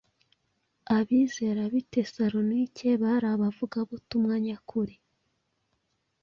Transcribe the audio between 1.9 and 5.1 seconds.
Tesalonike bari abavugabutumwa nyakuri.